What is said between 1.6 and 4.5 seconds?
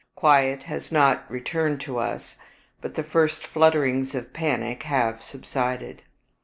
to us, but the first flutterings of